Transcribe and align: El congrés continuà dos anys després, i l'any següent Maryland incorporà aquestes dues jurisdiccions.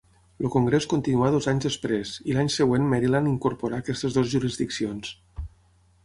El 0.43 0.47
congrés 0.53 0.85
continuà 0.93 1.27
dos 1.33 1.47
anys 1.51 1.67
després, 1.67 2.13
i 2.31 2.35
l'any 2.37 2.49
següent 2.53 2.87
Maryland 2.93 3.31
incorporà 3.33 3.81
aquestes 3.83 4.17
dues 4.17 4.31
jurisdiccions. 4.33 5.13